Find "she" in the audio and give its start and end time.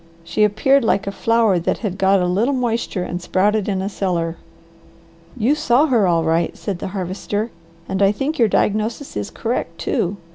0.23-0.43